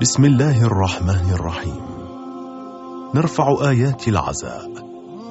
[0.00, 1.80] بسم الله الرحمن الرحيم.
[3.14, 4.70] نرفع آيات العزاء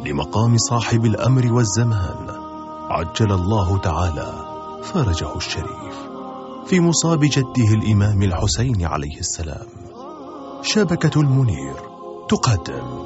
[0.06, 2.28] لمقام صاحب الأمر والزمان.
[2.90, 4.34] عجل الله تعالى
[4.84, 5.96] فرجه الشريف.
[6.66, 9.68] في مصاب جده الإمام الحسين عليه السلام.
[10.62, 11.76] شبكة المنير
[12.30, 13.04] تقدم.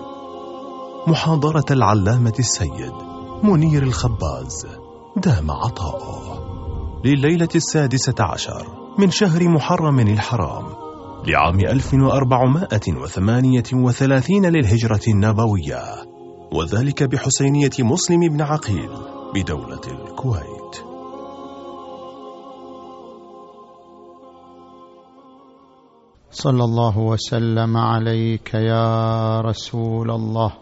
[1.07, 2.93] محاضرة العلامة السيد
[3.43, 4.67] منير الخباز
[5.17, 6.39] دام عطاؤه.
[7.05, 8.67] لليلة السادسة عشر
[8.99, 10.82] من شهر محرم الحرام.
[11.27, 15.81] لعام 1438 للهجرة النبوية
[16.51, 18.89] وذلك بحسينية مسلم بن عقيل
[19.35, 20.75] بدولة الكويت.
[26.31, 30.53] صلى الله وسلم عليك يا رسول الله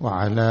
[0.00, 0.50] وعلى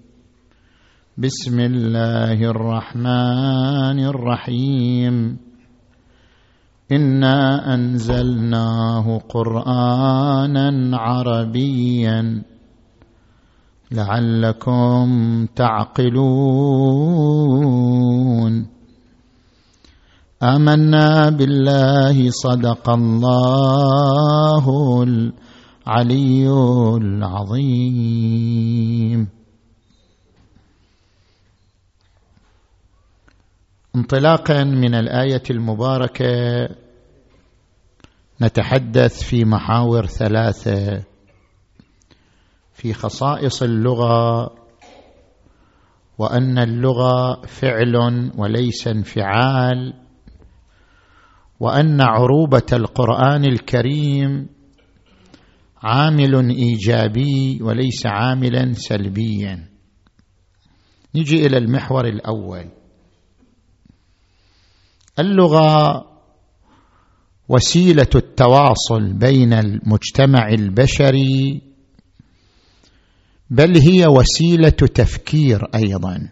[1.17, 5.37] بسم الله الرحمن الرحيم.
[6.91, 12.43] إنا أنزلناه قرآنا عربيا.
[13.91, 16.21] لعلكم تعقلون.
[20.43, 26.49] آمنا بالله صدق الله العلي
[26.95, 29.40] العظيم.
[33.95, 36.25] انطلاقا من الآية المباركة
[38.41, 41.03] نتحدث في محاور ثلاثة.
[42.73, 44.49] في خصائص اللغة
[46.17, 47.95] وأن اللغة فعل
[48.37, 49.93] وليس انفعال
[51.59, 54.47] وأن عروبة القرآن الكريم
[55.83, 59.69] عامل إيجابي وليس عاملا سلبيا.
[61.15, 62.80] نجي إلى المحور الأول.
[65.19, 66.05] اللغة
[67.49, 71.61] وسيلة التواصل بين المجتمع البشري
[73.49, 76.29] بل هي وسيلة تفكير أيضا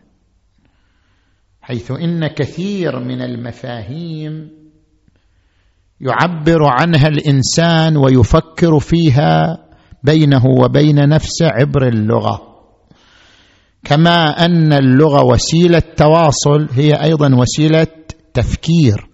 [1.61, 4.49] حيث إن كثير من المفاهيم
[6.01, 9.65] يعبر عنها الإنسان ويفكر فيها
[10.03, 12.41] بينه وبين نفسه عبر اللغة.
[13.83, 17.87] كما أن اللغة وسيلة تواصل هي أيضا وسيلة
[18.33, 19.09] تفكير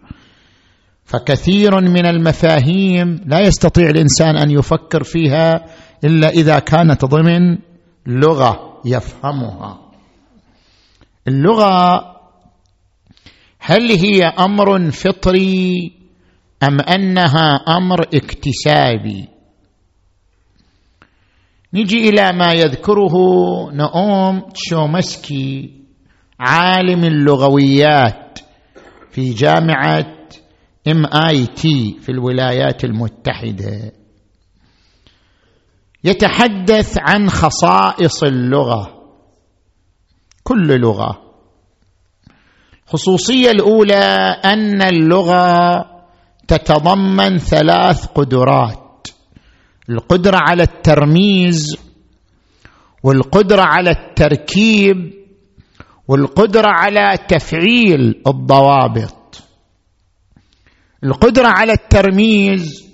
[1.05, 5.65] فكثير من المفاهيم لا يستطيع الإنسان أن يفكر فيها
[6.03, 7.57] إلا إذا كانت ضمن
[8.07, 9.79] لغة يفهمها.
[11.27, 12.05] اللغة
[13.59, 15.91] هل هي أمر فطري
[16.63, 19.27] أم أنها أمر اكتسابي؟
[21.73, 23.13] نجي إلى ما يذكره
[23.71, 25.73] نؤوم تشومسكي
[26.39, 28.39] عالم اللغويات.
[29.15, 30.15] في جامعة
[30.87, 33.91] ام اي تي في الولايات المتحدة.
[36.03, 39.03] يتحدث عن خصائص اللغة
[40.43, 41.21] كل لغة.
[42.83, 43.95] الخصوصيه الأولى
[44.45, 45.85] أن اللغة
[46.47, 49.07] تتضمن ثلاث قدرات
[49.89, 51.77] القدرة على الترميز
[53.03, 55.25] والقدرة على التركيب
[56.07, 59.43] والقدرة على تفعيل الضوابط.
[61.03, 62.85] القدرة على الترميز.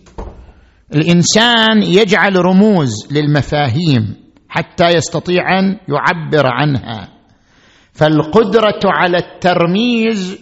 [0.96, 4.16] الإنسان يجعل رموز للمفاهيم
[4.50, 7.08] حتى يستطيع أن يعبر عنها.
[7.94, 10.40] فالقدرة على الترميز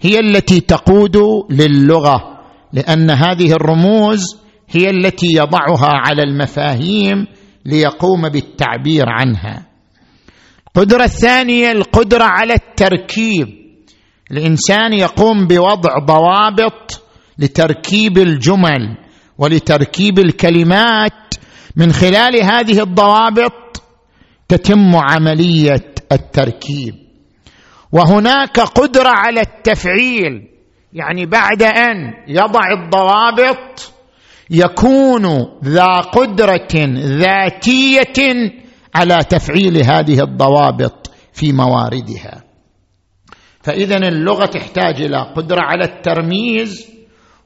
[0.00, 1.16] هي التي تقود
[1.50, 2.38] للغة
[2.72, 4.36] لأن هذه الرموز
[4.68, 7.26] هي التي يضعها على المفاهيم
[7.66, 9.67] ليقوم بالتعبير عنها.
[10.76, 13.48] القدرة الثانية القدرة على التركيب.
[14.30, 17.02] الإنسان يقوم بوضع ضوابط
[17.38, 18.96] لتركيب الجمل
[19.38, 21.34] ولتركيب الكلمات.
[21.76, 23.82] من خلال هذه الضوابط
[24.48, 26.94] تتم عملية التركيب.
[27.92, 30.48] وهناك قدرة على التفعيل
[30.92, 33.92] يعني بعد أن يضع الضوابط
[34.50, 35.26] يكون
[35.64, 38.58] ذا قدرة ذاتية
[38.94, 42.44] على تفعيل هذه الضوابط في مواردها.
[43.60, 46.88] فاذا اللغة تحتاج إلى قدرة على الترميز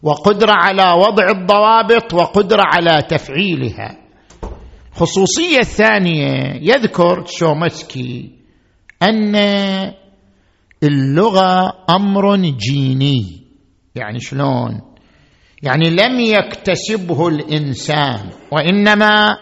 [0.02, 3.98] وقدرة على وضع الضوابط وقدرة على تفعيلها.
[4.92, 8.30] الخصوصيه الثانية يذكر تشومسكي
[9.02, 9.36] أن
[10.82, 13.42] اللغة أمر جيني.
[13.94, 14.80] يعني شلون؟
[15.62, 19.38] يعني لم يكتسبه الإنسان وإنما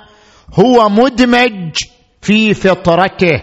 [0.55, 1.77] هو مدمج
[2.23, 3.43] في فطرته.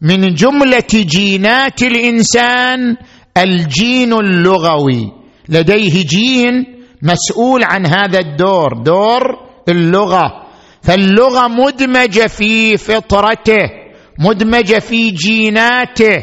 [0.00, 2.96] من جملة جينات الإنسان
[3.36, 5.12] الجين اللغوي.
[5.48, 6.64] لديه جين
[7.02, 9.22] مسؤول عن هذا الدور دور
[9.68, 10.46] اللغة.
[10.82, 13.70] فاللغة مدمجة في فطرته
[14.18, 16.22] مدمجة في جيناته.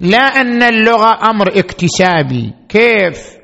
[0.00, 2.52] لا أن اللغة أمر اكتسابي.
[2.68, 3.38] كيف؟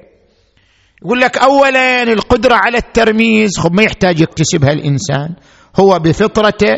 [1.03, 3.59] يقول لك اولا القدرة على الترميز.
[3.59, 5.35] خب ما يحتاج يكتسبها الإنسان.
[5.81, 6.75] هو بفطرته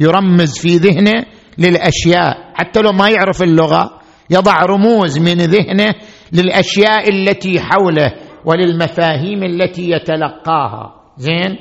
[0.00, 1.24] يرمز في ذهنه
[1.58, 2.52] للأشياء.
[2.54, 4.00] حتى لو ما يعرف اللغة
[4.30, 5.94] يضع رموز من ذهنه
[6.32, 8.12] للأشياء التي حوله
[8.44, 10.94] وللمفاهيم التي يتلقاها.
[11.16, 11.56] زين؟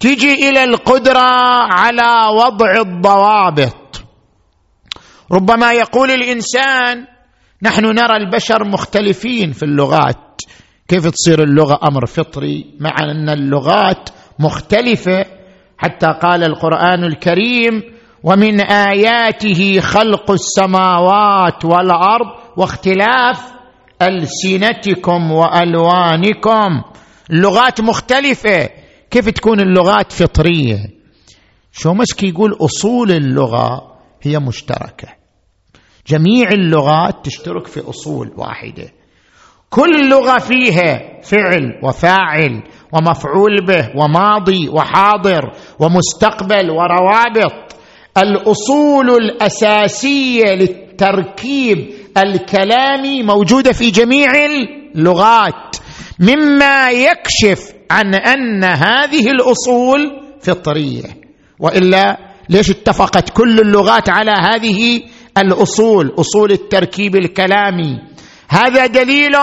[0.00, 1.28] تجي إلى القدرة
[1.70, 4.02] على وضع الضوابط.
[5.32, 7.06] ربما يقول الإنسان
[7.62, 10.40] نحن نرى البشر مختلفين في اللغات.
[10.88, 14.08] كيف تصير اللغة أمر فطري مع أن اللغات
[14.38, 15.35] مختلفة؟
[15.78, 17.82] حتى قال القرآن الكريم
[18.22, 22.26] ومن آياته خلق السماوات والأرض
[22.56, 23.52] واختلاف
[24.02, 26.82] ألسنتكم وألوانكم.
[27.30, 28.70] اللغات مختلفة.
[29.10, 30.90] كيف تكون اللغات فطرية؟
[31.72, 35.08] شومسكي يقول أصول اللغة هي مشتركة.
[36.06, 38.95] جميع اللغات تشترك في أصول واحدة.
[39.70, 47.76] كل لغه فيها فعل وفاعل ومفعول به وماضي وحاضر ومستقبل وروابط.
[48.18, 54.28] الأصول الأساسية للتركيب الكلامي موجودة في جميع
[54.94, 55.76] اللغات.
[56.20, 61.02] مما يكشف عن أن هذه الأصول فطرية.
[61.60, 62.16] وإلا
[62.48, 65.02] ليش اتفقت كل اللغات على هذه
[65.38, 68.15] الأصول؟ أصول التركيب الكلامي.
[68.48, 69.36] هذا دليل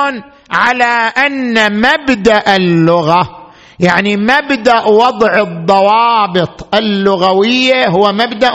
[0.52, 3.44] على أن مبدأ اللغة
[3.80, 8.52] يعني مبدأ وضع الضوابط اللغوية هو مبدأ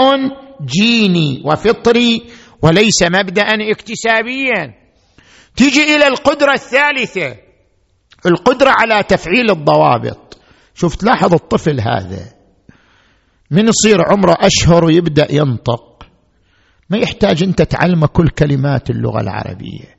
[0.65, 2.23] جيني وفطري
[2.63, 4.75] وليس مبدأ اكتسابيا.
[5.57, 7.37] تيجي إلى القدرة الثالثة
[8.27, 10.39] القدرة على تفعيل الضوابط.
[10.75, 12.25] شوف تلاحظ الطفل هذا.
[13.51, 16.03] من يصير عمره أشهر ويبدأ ينطق.
[16.91, 19.98] ما يحتاج أنت تعلمه كل كلمات اللغة العربية.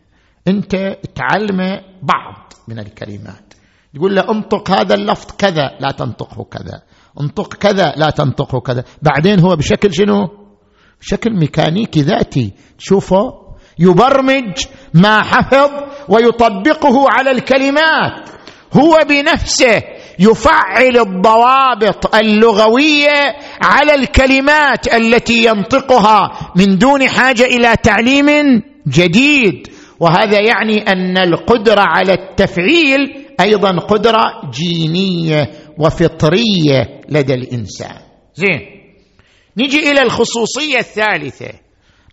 [0.49, 3.53] أنت تعلمه بعض من الكلمات.
[3.93, 6.81] يقول له انطق هذا اللفظ كذا لا تنطقه كذا.
[7.21, 8.83] انطق كذا لا تنطقه كذا.
[9.01, 10.27] بعدين هو بشكل شنو؟
[11.01, 12.53] بشكل ميكانيكي ذاتي.
[12.77, 13.49] شوفه
[13.79, 14.57] يبرمج
[14.93, 15.71] ما حفظ
[16.09, 18.29] ويطبقه على الكلمات.
[18.73, 19.81] هو بنفسه
[20.19, 28.27] يفعل الضوابط اللغوية على الكلمات التي ينطقها من دون حاجة إلى تعليم
[28.87, 29.78] جديد.
[29.99, 38.01] وهذا يعني أن القدرة على التفعيل أيضا قدرة جينية وفطرية لدى الإنسان.
[38.35, 38.59] زين.
[39.57, 41.51] نجي إلى الخصوصية الثالثة.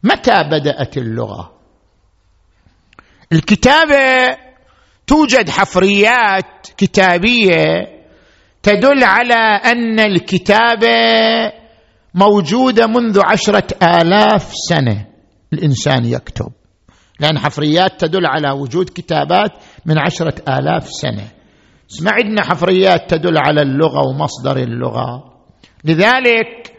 [0.03, 1.53] متى بدأت اللغة؟
[3.33, 4.37] الكتابة
[5.07, 7.87] توجد حفريات كتابية
[8.63, 10.87] تدل على أن الكتابة
[12.15, 15.07] موجودة منذ عشرة آلاف سنة.
[15.53, 16.53] الإنسان يكتب.
[17.21, 19.53] لأن حفريات تدل على وجود كتابات
[19.87, 21.29] من عشرة آلاف سنة.
[22.03, 25.33] ما عندنا حفريات تدل على اللغة ومصدر اللغة.
[25.85, 26.73] لذلك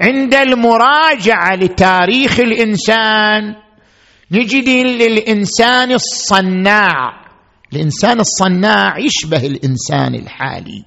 [0.00, 3.54] عند المراجعة لتاريخ الإنسان
[4.30, 7.22] نجد للإنسان الصناع.
[7.72, 10.84] الإنسان الصناع يشبه الإنسان الحالي.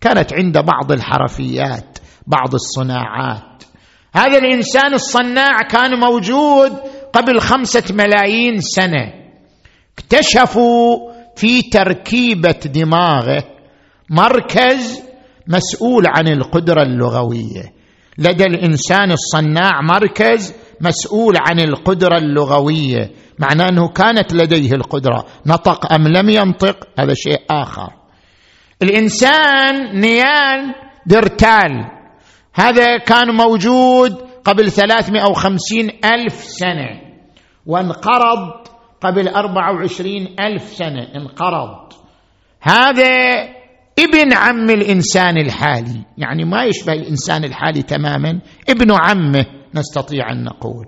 [0.00, 3.62] كانت عنده بعض الحرفيات بعض الصناعات.
[4.14, 6.72] هذا الإنسان الصناع كان موجود
[7.12, 9.12] قبل خمسة ملايين سنة
[9.98, 13.44] اكتشفوا في تركيبة دماغه
[14.10, 15.02] مركز
[15.48, 17.72] مسؤول عن القدرة اللغوية.
[18.18, 23.10] لدى الإنسان الصناع مركز مسؤول عن القدرة اللغوية.
[23.38, 25.26] معناه أنه كانت لديه القدرة.
[25.46, 27.88] نطق أم لم ينطق هذا شيء آخر.
[28.82, 30.74] الإنسان نيان
[31.06, 31.86] درتال.
[32.54, 37.00] هذا كان موجود قبل 350 ألف سنة
[37.66, 38.66] وانقرض
[39.00, 41.92] قبل أربعة وعشرين ألف سنة انقرض.
[42.62, 43.08] هذا
[43.98, 50.86] ابن عم الإنسان الحالي يعني ما يشبه الإنسان الحالي تماما ابن عمه نستطيع أن نقول.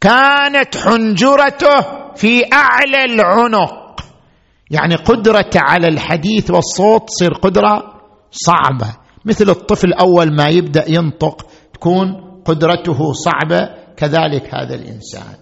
[0.00, 1.80] كانت حنجرته
[2.14, 4.00] في أعلى العنق
[4.70, 11.49] يعني قدرته على الحديث والصوت تصير قدرة صعبة مثل الطفل أول ما يبدأ ينطق
[11.80, 15.36] تكون قدرته صعبة كذلك هذا الإنسان.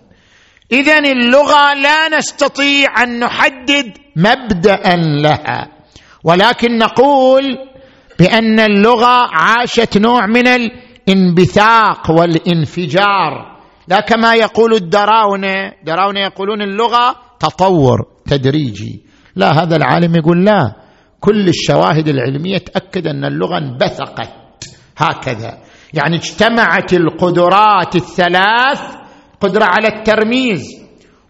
[0.72, 5.68] اذا اللغة لا نستطيع أن نحدد مبدا لها
[6.24, 7.42] ولكن نقول
[8.18, 13.58] بأن اللغة عاشت نوع من الانبثاق والانفجار.
[13.88, 19.02] لا كما يقول الدراونة دراونة يقولون اللغة تطور تدريجي.
[19.36, 20.72] لا هذا العالم يقول لا.
[21.20, 24.64] كل الشواهد العلمية تأكد أن اللغة انبثقت
[24.96, 25.58] هكذا.
[25.94, 28.80] يعني اجتمعت القدرات الثلاث
[29.40, 30.62] قدرة على الترميز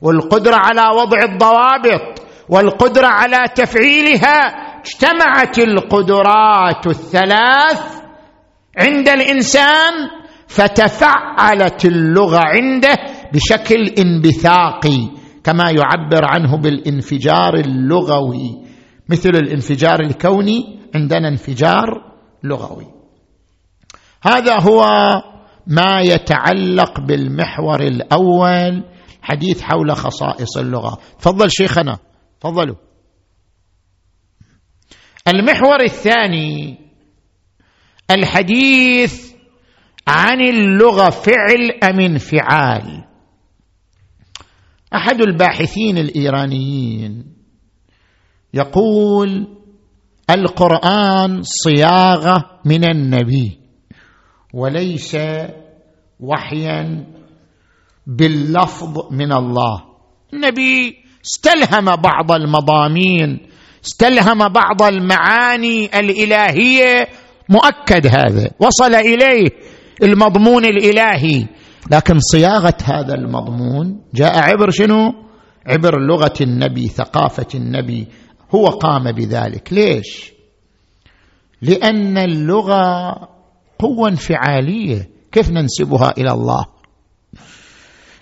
[0.02, 4.68] والقدرة على وضع الضوابط والقدرة على تفعيلها.
[4.78, 7.82] اجتمعت القدرات الثلاث
[8.78, 9.92] عند الإنسان
[10.48, 12.96] فتفعلت اللغة عنده
[13.34, 15.08] بشكل انبثاقي
[15.44, 18.64] كما يعبر عنه بالانفجار اللغوي.
[19.08, 21.86] مثل الانفجار الكوني عندنا انفجار
[22.44, 22.97] لغوي.
[24.22, 24.84] هذا هو
[25.66, 28.84] ما يتعلق بالمحور الأول
[29.22, 30.98] حديث حول خصائص اللغة.
[31.18, 31.98] تفضل شيخنا
[32.40, 32.76] تفضلوا.
[35.28, 36.78] المحور الثاني
[38.10, 39.32] الحديث
[40.08, 43.04] عن اللغة فعل أم انفعال.
[44.94, 47.34] أحد الباحثين الإيرانيين
[48.54, 49.58] يقول
[50.30, 53.67] القرآن صياغة من النبي.
[54.54, 55.16] وليس
[56.20, 57.06] وحيا
[58.06, 59.84] باللفظ من الله.
[60.34, 63.48] النبي استلهم بعض المضامين
[63.84, 67.08] استلهم بعض المعاني الإلهية.
[67.48, 69.48] مؤكد هذا وصل إليه
[70.02, 71.46] المضمون الإلهي.
[71.90, 75.14] لكن صياغة هذا المضمون جاء عبر شنو؟
[75.66, 78.06] عبر لغة النبي ثقافة النبي.
[78.54, 79.72] هو قام بذلك.
[79.72, 80.32] ليش؟
[81.62, 83.14] لأن اللغة
[83.78, 86.66] قوة انفعاليه كيف ننسبها إلى الله؟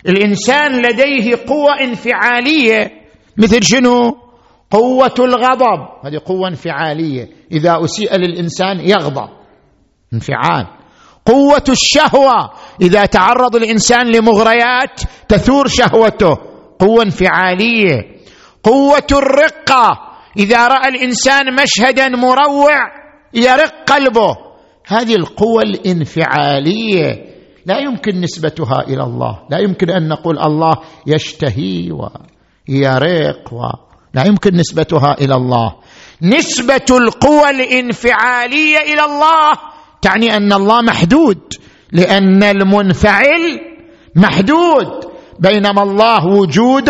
[0.07, 2.91] الإنسان لديه قوة انفعالية.
[3.37, 4.17] مثل شنو؟
[4.71, 5.79] قوة الغضب.
[6.05, 7.29] هذه قوة انفعالية.
[7.51, 9.29] إذا أسيء للإنسان يغضب.
[10.13, 10.67] انفعال.
[11.25, 12.51] قوة الشهوة.
[12.81, 16.37] إذا تعرض الإنسان لمغريات تثور شهوته.
[16.79, 18.17] قوة انفعالية.
[18.63, 19.89] قوة الرقة.
[20.37, 22.77] إذا رأى الإنسان مشهدا مروع
[23.33, 24.46] يرق قلبه.
[24.87, 27.25] هذه القوى الانفعالية
[27.65, 30.75] لا يمكن نسبتها إلى الله لا يمكن أن نقول الله
[31.07, 33.61] يشتهي ويرق و
[34.13, 35.75] لا يمكن نسبتها إلى الله.
[36.21, 39.51] نسبة القوى الانفعالية إلى الله
[40.01, 41.39] تعني أن الله محدود
[41.91, 43.59] لأن المنفعل
[44.15, 44.87] محدود
[45.39, 46.89] بينما الله وجود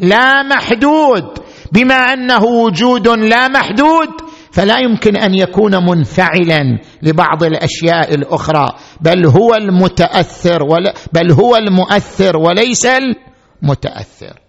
[0.00, 1.24] لا محدود
[1.72, 4.08] بما أنه وجود لا محدود
[4.52, 12.36] فلا يمكن أن يكون منفعلا لبعض الأشياء الأخرى بل هو المتأثر ولا بل هو المؤثر
[12.36, 14.40] وليس المتأثر.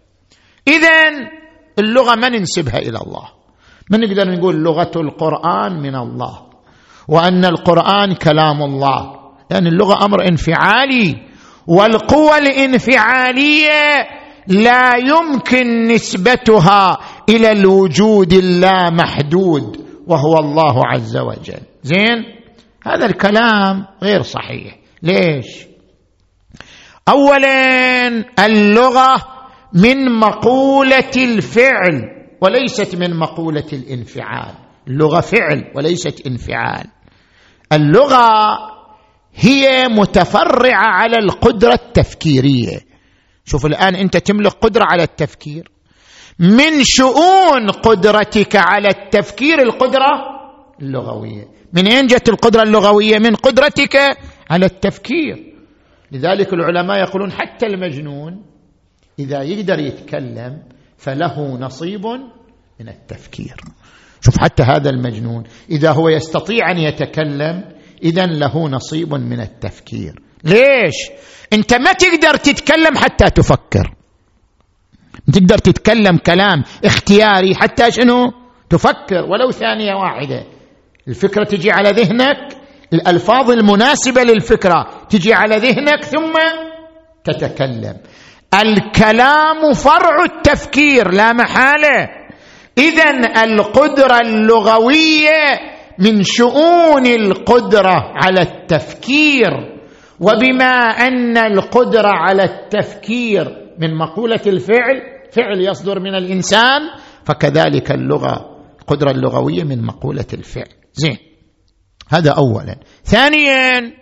[0.68, 1.28] اذا
[1.80, 3.28] اللغة ما ننسبها إلى الله.
[3.92, 6.42] ما نقدر نقول لغة القرآن من الله
[7.08, 9.22] وأن القرآن كلام الله.
[9.52, 11.16] لأن اللغة أمر انفعالي
[11.68, 14.08] والقوى الانفعالية
[14.48, 16.98] لا يمكن نسبتها
[17.30, 19.91] إلى الوجود اللامحدود.
[20.08, 21.62] وهو الله عز وجل.
[21.84, 22.42] زين؟
[22.86, 24.80] هذا الكلام غير صحيح.
[25.04, 25.66] ليش؟
[27.10, 28.08] اولا
[28.46, 29.16] اللغة
[29.74, 32.02] من مقولة الفعل
[32.42, 34.56] وليست من مقولة الانفعال.
[34.88, 36.88] اللغة فعل وليست انفعال.
[37.74, 38.58] اللغة
[39.36, 42.78] هي متفرعة على القدرة التفكيرية.
[43.46, 45.72] شوف الآن أنت تملك قدرة على التفكير.
[46.42, 50.12] من شؤون قدرتك على التفكير القدرة
[50.82, 51.48] اللغوية.
[51.74, 53.98] من أين جت القدرة اللغوية؟ من قدرتك
[54.50, 55.54] على التفكير.
[56.12, 58.46] لذلك العلماء يقولون حتى المجنون
[59.20, 60.64] إذا يقدر يتكلم
[60.98, 62.06] فله نصيب
[62.80, 63.56] من التفكير.
[64.22, 67.64] شوف حتى هذا المجنون إذا هو يستطيع أن يتكلم
[68.04, 70.14] اذا له نصيب من التفكير.
[70.44, 70.96] ليش؟
[71.54, 74.01] أنت ما تقدر تتكلم حتى تفكر.
[75.34, 78.34] تقدر تتكلم كلام اختياري حتى شنو؟
[78.70, 80.44] تفكر ولو ثانية واحدة.
[81.08, 82.38] الفكرة تجي على ذهنك
[82.94, 86.34] الألفاظ المناسبة للفكرة تجي على ذهنك ثم
[87.24, 87.98] تتكلم.
[88.62, 92.10] الكلام فرع التفكير لا محالة.
[92.78, 95.60] اذا القدرة اللغوية
[96.00, 99.50] من شؤون القدرة على التفكير.
[100.20, 106.82] وبما أن القدرة على التفكير من مقولة الفعل فعل يصدر من الإنسان
[107.26, 110.70] فكذلك اللغة القدرة اللغوية من مقولة الفعل.
[110.94, 111.18] زين.
[112.10, 112.76] هذا اولا.
[113.04, 113.94] ثانيا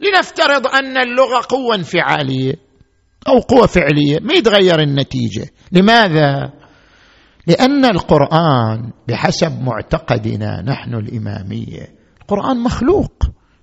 [0.00, 2.54] لنفترض أن اللغة قوة انفعاليه
[3.28, 5.50] أو قوة فعلية ما يتغير النتيجة.
[5.72, 6.52] لماذا؟
[7.46, 13.12] لأن القرآن بحسب معتقدنا نحن الإمامية القرآن مخلوق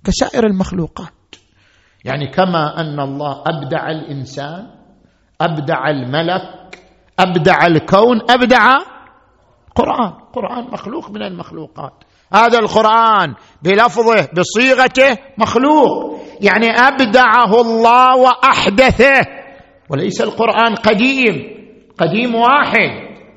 [0.04, 1.34] كسائر المخلوقات.
[2.04, 4.81] يعني كما أن الله أبدع الإنسان
[5.42, 6.78] أبدع الملك
[7.18, 8.78] أبدع الكون أبدع
[9.74, 10.12] قرآن.
[10.32, 11.92] قرآن مخلوق من المخلوقات.
[12.34, 16.20] هذا القرآن بلفظه بصيغته مخلوق.
[16.40, 19.26] يعني أبدعه الله وأحدثه.
[19.90, 21.34] وليس القرآن قديم
[21.98, 22.90] قديم واحد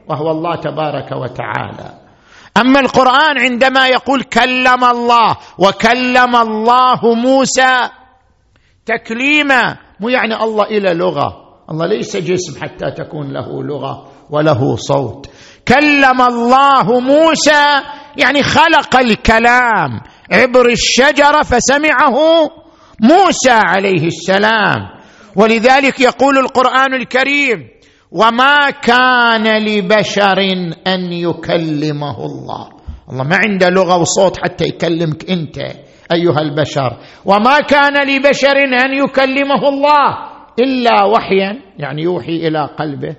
[0.07, 1.89] وهو الله تبارك وتعالى.
[2.57, 7.89] أما القرآن عندما يقول كلم الله وكلم الله موسى
[8.85, 11.44] تكليما مو يعني الله إلى لغة.
[11.71, 15.27] الله ليس جسم حتى تكون له لغة وله صوت.
[15.67, 17.65] كلم الله موسى
[18.17, 22.17] يعني خلق الكلام عبر الشجرة فسمعه
[23.01, 24.89] موسى عليه السلام.
[25.35, 27.67] ولذلك يقول القرآن الكريم
[28.11, 30.39] وما كان لبشر
[30.87, 32.69] أن يكلمه الله.
[33.09, 35.57] الله ما عنده لغة وصوت حتى يكلمك أنت
[36.13, 36.97] أيها البشر.
[37.25, 40.34] وما كان لبشر أن يكلمه الله.
[40.59, 43.15] إلا وحيا يعني يوحي إلى قلبه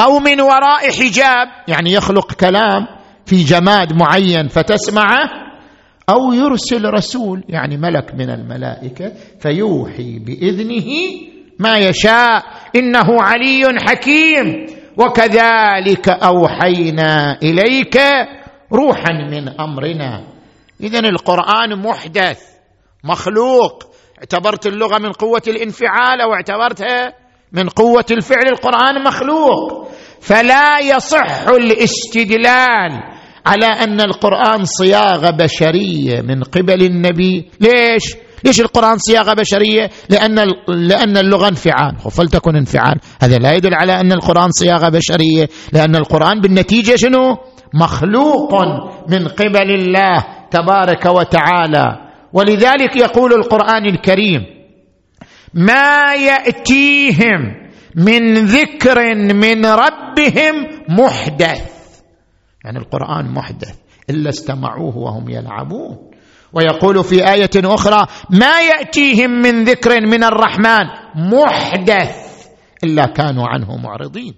[0.00, 2.86] أو من وراء حجاب يعني يخلق كلام
[3.26, 5.44] في جماد معين فتسمعه
[6.08, 10.90] أو يرسل رسول يعني ملك من الملائكة فيوحي بإذنه
[11.58, 12.44] ما يشاء
[12.76, 17.96] إنه علي حكيم وكذلك أوحينا إليك
[18.72, 20.24] روحا من أمرنا.
[20.80, 22.40] اذا القرآن محدث
[23.04, 23.93] مخلوق
[24.24, 27.12] اعتبرت اللغة من قوة الانفعال أو اعتبرتها
[27.52, 29.88] من قوة الفعل القرآن مخلوق.
[30.20, 32.92] فلا يصح الاستدلال
[33.46, 37.50] على أن القرآن صياغه بشرية من قبل النبي.
[37.60, 40.34] ليش؟ ليش القرآن صياغة بشرية؟ لأن,
[40.68, 41.96] لأن اللغة انفعال.
[42.10, 43.00] فلتكن انفعال.
[43.22, 45.48] هذا لا يدل على أن القرآن صياغة بشرية.
[45.72, 47.36] لأن القرآن بالنتيجة شنو؟
[47.74, 48.54] مخلوق
[49.08, 52.03] من قبل الله تبارك وتعالى.
[52.34, 54.40] ولذلك يقول القرآن الكريم
[55.54, 60.54] ما يأتيهم من ذكر من ربهم
[60.88, 62.00] محدث.
[62.64, 63.74] يعني القرآن محدث
[64.10, 66.10] إلا استمعوه وهم يلعبون.
[66.52, 72.46] ويقول في آية أخرى ما يأتيهم من ذكر من الرحمن محدث
[72.84, 74.34] إلا كانوا عنه معرضين.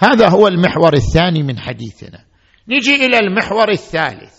[0.00, 2.24] هذا هو المحور الثاني من حديثنا.
[2.68, 4.35] نجي إلى المحور الثالث.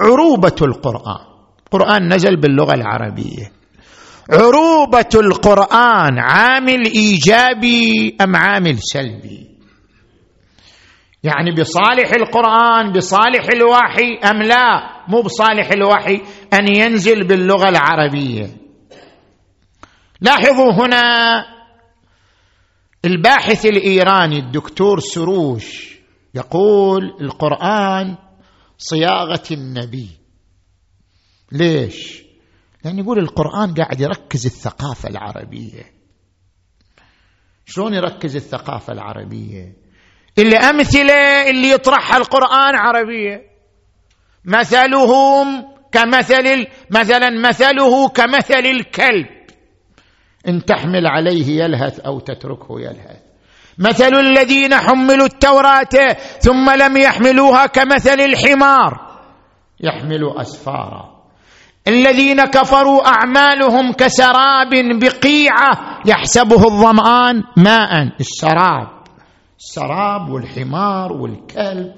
[0.00, 1.26] عروبة القرآن.
[1.66, 3.52] القران نزل باللغة العربية.
[4.30, 9.46] عروبة القرآن عامل إيجابي أم عامل سلبي؟
[11.22, 16.22] يعني بصالح القرآن بصالح الوحي أم لا؟ مو بصالح الوحي
[16.54, 18.56] أن ينزل باللغة العربية.
[20.20, 21.02] لاحظوا هنا
[23.04, 25.96] الباحث الإيراني الدكتور سروش
[26.34, 28.16] يقول القرآن
[28.78, 30.08] صياغة النبي.
[31.52, 32.22] ليش؟
[32.84, 35.82] لأن يقول القرآن قاعد يركز الثقافة العربية.
[37.66, 39.76] شلون يركز الثقافة العربية؟
[40.38, 43.50] الامثله اللي يطرحها القرآن عربية.
[44.44, 49.26] مثلهم كمثل مثلا مثله كمثل الكلب.
[50.48, 53.25] إن تحمل عليه يلهث أو تتركه يلهث.
[53.78, 59.16] مثل الذين حملوا التوراة ثم لم يحملوها كمثل الحمار.
[59.80, 61.16] يحمل أسفارا.
[61.88, 68.08] الذين كفروا أعمالهم كسراب بقيعة يحسبه الظمآن ماء.
[68.20, 68.88] السراب.
[69.58, 71.94] السراب والحمار والكلب.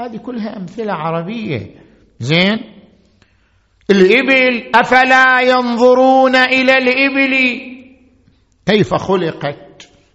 [0.00, 1.74] هذه كلها أمثلة عربية.
[2.20, 2.58] زين؟
[3.90, 7.60] الإبل أفلا ينظرون إلى الإبل؟
[8.66, 9.65] كيف خلقت؟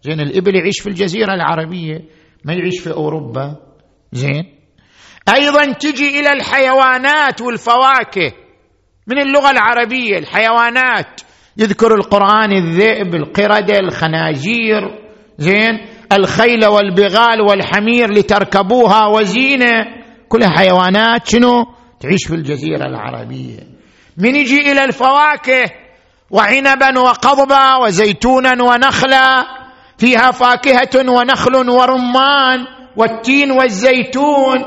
[0.03, 2.01] زين الإبل يعيش في الجزيرة العربية
[2.45, 3.55] ما يعيش في أوروبا.
[4.11, 4.55] زين.
[5.35, 8.31] أيضا تجي إلى الحيوانات والفواكه.
[9.07, 11.21] من اللغة العربية الحيوانات.
[11.57, 14.99] يذكر القرآن الذئب القردة الخنازير.
[15.37, 15.79] زين.
[16.13, 19.85] الخيل والبغال والحمير لتركبوها وزينة.
[20.29, 21.27] كلها حيوانات.
[21.29, 21.65] شنو؟
[21.99, 23.59] تعيش في الجزيرة العربية.
[24.17, 25.71] من يجي إلى الفواكه؟
[26.31, 29.60] وعنبا وقضبا وزيتونا ونخلا.
[30.01, 32.59] فيها فاكهة ونخل ورمان
[32.97, 34.59] والتين والزيتون.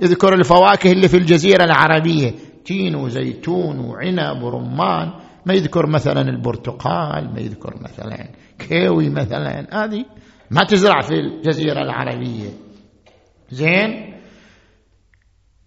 [0.00, 2.34] يذكر الفواكه اللي في الجزيرة العربية.
[2.64, 5.12] تين وزيتون وعنب ورمان.
[5.46, 8.28] ما يذكر مثلا البرتقال ما يذكر مثلا
[8.68, 9.84] كيوي مثلا.
[9.84, 10.04] هذه
[10.50, 12.50] ما تزرع في الجزيرة العربية.
[13.50, 14.14] زين؟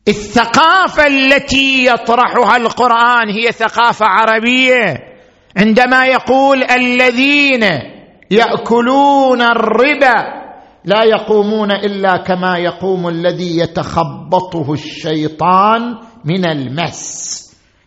[0.08, 4.96] الثقافة التي يطرحها القرآن هي ثقافة عربية.
[5.58, 7.64] عندما يقول الذين
[8.34, 10.44] يأكلون الربا
[10.86, 15.82] لا يقومون إلا كما يقوم الذي يتخبطه الشيطان
[16.26, 17.34] من المس.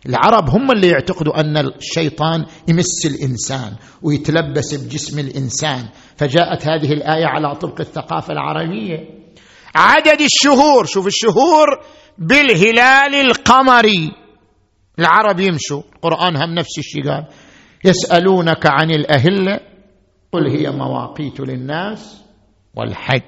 [0.05, 5.85] العرب هم اللي يعتقدوا أن الشيطان يمس الإنسان ويتلبس بجسم الإنسان.
[6.17, 8.97] فجاءت هذه الآية على طبق الثقافة العربية.
[9.75, 11.67] عدد الشهور شوف الشهور
[12.17, 14.11] بالهلال القمري.
[14.99, 15.81] العرب يمشوا.
[15.95, 17.25] القرآن هم نفس الشيء قال.
[17.85, 19.76] يسألونك عن الأهلة.
[20.31, 22.23] قل هي مواقيت للناس
[22.75, 23.21] والحج.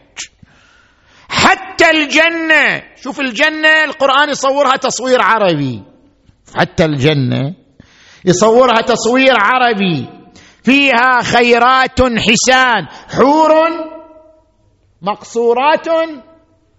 [1.30, 2.84] حتى الجنة.
[2.96, 5.84] شوف الجنة القرآن يصورها تصوير عربي.
[6.56, 7.56] حتى الجنة
[8.26, 10.10] يصورها تصوير عربي.
[10.64, 12.88] فيها خيرات حسان.
[13.10, 13.52] حور
[15.02, 15.88] مقصورات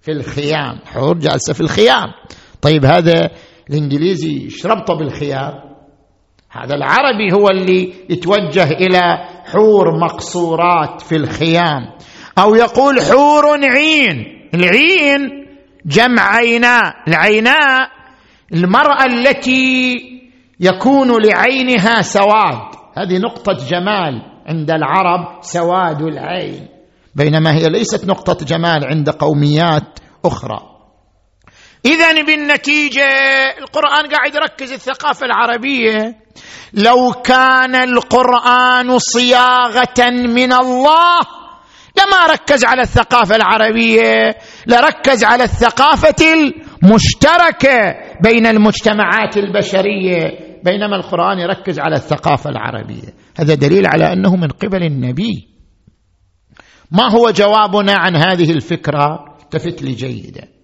[0.00, 0.78] في الخيام.
[0.84, 2.12] حور جالسة في الخيام.
[2.62, 3.30] طيب هذا
[3.70, 5.70] الإنجليزي إيش ربطه بالخيام
[6.50, 11.90] هذا العربي هو اللي يتوجه إلى حور مقصورات في الخيام.
[12.38, 14.48] أو يقول حور عين.
[14.54, 15.46] العين
[15.86, 16.94] جمع عيناء.
[17.08, 17.88] العيناء
[18.54, 19.96] المرأة التي
[20.60, 22.60] يكون لعينها سواد.
[22.98, 26.68] هذه نقطة جمال عند العرب سواد العين.
[27.14, 30.60] بينما هي ليست نقطة جمال عند قوميات أخرى.
[31.84, 33.08] اذا بالنتيجة
[33.58, 36.16] القرآن قاعد يركز الثقافة العربية.
[36.74, 41.20] لو كان القرآن صياغة من الله
[41.98, 51.78] لما ركز على الثقافة العربية لركز على الثقافة المشتركة بين المجتمعات البشرية بينما القرآن يركز
[51.78, 53.14] على الثقافة العربية.
[53.38, 55.48] هذا دليل على أنه من قبل النبي.
[56.90, 60.59] ما هو جوابنا عن هذه الفكرة؟ التفت لي جيدا.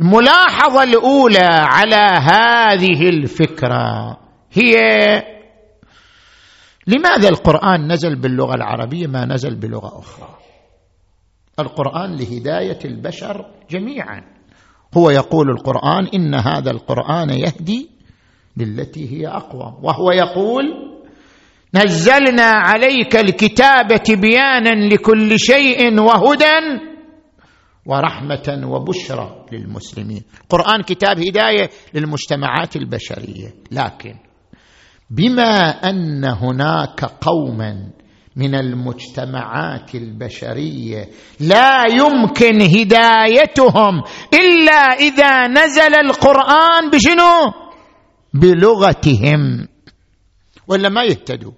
[0.00, 4.16] الملاحظة الأولى على هذه الفكرة
[4.52, 4.74] هي
[6.86, 10.28] لماذا القرآن نزل باللغة العربية ما نزل بلغة أخرى؟
[11.58, 14.22] القرآن لهداية البشر جميعا.
[14.96, 17.90] هو يقول القرآن إن هذا القرآن يهدي
[18.56, 20.64] للتي هي أقوى وهو يقول
[21.74, 26.86] نزلنا عليك الكتاب بيانا لكل شيء وهدى
[27.86, 30.22] ورحمة وبشرى للمسلمين.
[30.42, 33.54] القران كتاب هداية للمجتمعات البشرية.
[33.72, 34.14] لكن
[35.10, 37.90] بما أن هناك قوما
[38.36, 41.08] من المجتمعات البشرية
[41.40, 44.02] لا يمكن هدايتهم
[44.34, 47.52] إلا إذا نزل القرآن بشنو؟
[48.34, 49.68] بلغتهم.
[50.68, 51.52] ولا ما يهتدوا.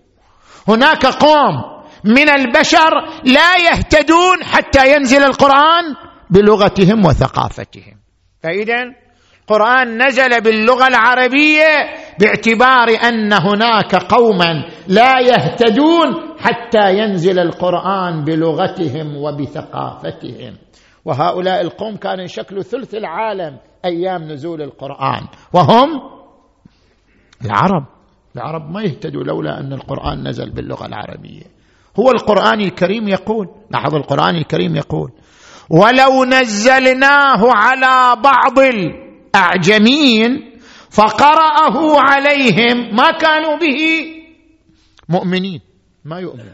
[0.69, 2.91] هناك قوم من البشر
[3.25, 7.97] لا يهتدون حتى ينزل القرآن؟ بلغتهم وثقافتهم.
[8.41, 8.95] فاذا
[9.51, 11.71] القران نزل باللغة العربية
[12.21, 20.57] باعتبار أن هناك قوما لا يهتدون حتى ينزل القرآن بلغتهم وبثقافتهم.
[21.05, 25.23] وهؤلاء القوم كانوا يشكلوا ثلث العالم أيام نزول القرآن.
[25.53, 25.89] وهم
[27.45, 27.87] العرب.
[28.37, 31.43] العرب ما يهتدوا لولا أن القرآن نزل باللغة العربية.
[32.01, 35.13] هو القرآن الكريم يقول لاحظ القرآن الكريم يقول
[35.71, 40.59] ولو نزلناه على بعض الأعجمين
[40.91, 44.05] فقرأه عليهم ما كانوا به
[45.09, 45.61] مؤمنين
[46.05, 46.45] ما يؤمن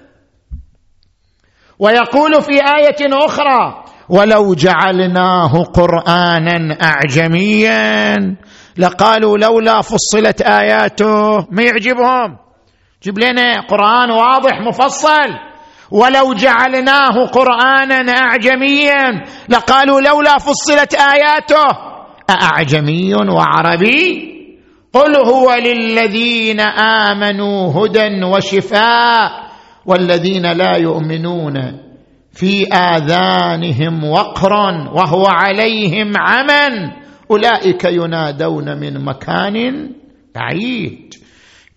[1.78, 8.16] ويقول في آية أخرى ولو جعلناه قرآنا أعجميا
[8.78, 12.38] لقالوا لولا فصلت آياته ما يعجبهم.
[13.02, 15.53] جيب لنا قرآن واضح مفصل.
[15.90, 21.94] ولو جعلناه قرآنا أعجميا لقالوا لولا فصلت آياته
[22.30, 24.34] اعجمي وعربي؟
[24.92, 29.30] قل هو للذين آمنوا هدى وشفاء
[29.86, 31.80] والذين لا يؤمنون
[32.32, 34.52] في آذانهم وقر
[34.94, 36.92] وهو عليهم عمى
[37.30, 39.90] أولئك ينادون من مكان
[40.34, 41.14] بعيد.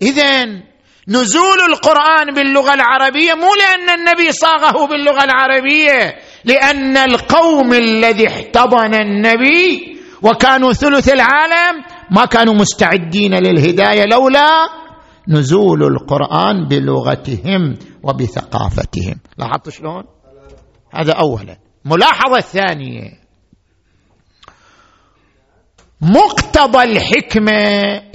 [0.01, 0.61] اذا
[1.09, 6.15] نزول القرآن باللغة العربية مو لأن النبي صاغه باللغة العربية
[6.45, 14.49] لأن القوم الذي احتضن النبي وكانوا ثلث العالم ما كانوا مستعدين للهداية لولا
[15.27, 19.15] نزول القرآن بلغتهم وبثقافتهم.
[19.37, 20.03] لاحظت شلون؟
[20.93, 21.57] هذا اولا.
[21.85, 23.26] ملاحظة ثانية.
[26.01, 27.51] مقتضى الحكمة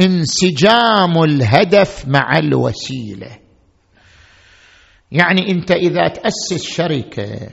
[0.00, 3.38] انسجام الهدف مع الوسيلة.
[5.12, 7.50] يعني انت إذا تأسس شركة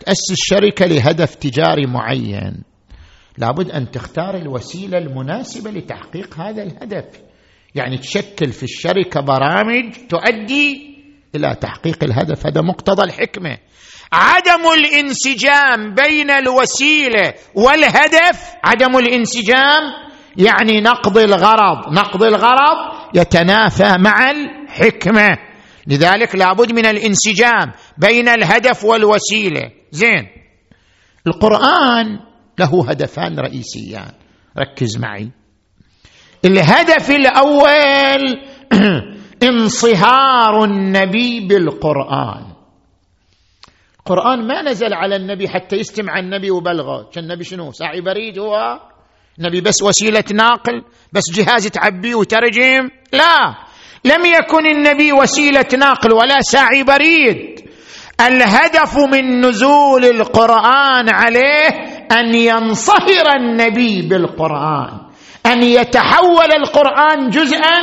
[0.00, 2.62] تأسس شركة لهدف تجاري معين
[3.38, 7.22] لابد أن تختار الوسيلة المناسبة لتحقيق هذا الهدف.
[7.74, 10.94] يعني تشكل في الشركة برامج تؤدي
[11.36, 12.46] إلى تحقيق الهدف.
[12.46, 13.58] هذا مقتضى الحكمة.
[14.12, 18.54] عدم الانسجام بين الوسيلة والهدف.
[18.64, 19.82] عدم الانسجام
[20.36, 21.92] يعني نقض الغرض.
[21.92, 25.28] نقض الغرض يتنافى مع الحكمة.
[25.86, 29.70] لذلك لابد من الانسجام بين الهدف والوسيلة.
[29.90, 30.26] زين.
[31.26, 32.18] القرآن
[32.58, 34.12] له هدفان رئيسيان.
[34.58, 35.30] ركز معي.
[36.44, 38.40] الهدف الأول
[39.48, 42.53] انصهار النبي بالقرآن.
[44.04, 47.10] القرآن ما نزل على النبي حتى يستمع النبي وبلغه.
[47.12, 48.80] كان النبي شنو؟ ساعي بريد هو؟
[49.38, 53.54] النبي بس وسيلة ناقل بس جهاز تعبيه وترجم لا.
[54.04, 57.60] لم يكن النبي وسيلة ناقل ولا ساعي بريد.
[58.20, 61.68] الهدف من نزول القرآن عليه
[62.12, 65.00] أن ينصهر النبي بالقرآن
[65.46, 67.80] أن يتحول القرآن جزءا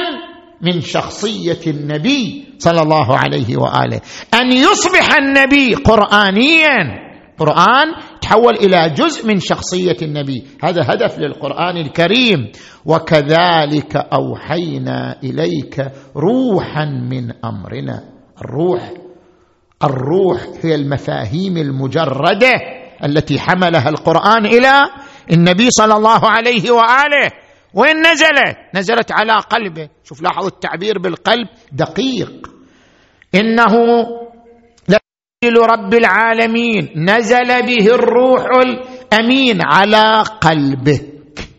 [0.61, 4.01] من شخصية النبي صلى الله عليه وآله.
[4.33, 7.01] أن يصبح النبي قرانيا.
[7.37, 7.87] قرآن
[8.21, 10.43] تحول إلى جزء من شخصية النبي.
[10.63, 12.51] هذا هدف للقرآن الكريم.
[12.85, 18.03] وكذلك أوحينا إليك روحا من أمرنا.
[18.45, 18.91] الروح
[19.83, 22.53] الروح هي المفاهيم المجردة
[23.05, 24.73] التي حملها القرآن إلى
[25.31, 27.31] النبي صلى الله عليه وآله.
[27.73, 29.89] وين نزلت؟ نزلت على قلبه.
[30.03, 31.47] شوف لاحظ التعبير بالقلب.
[31.71, 32.51] دقيق.
[33.35, 33.75] إنه
[34.89, 36.93] لجل رب العالمين.
[36.95, 41.49] نزل به الروح الأمين على قلبك.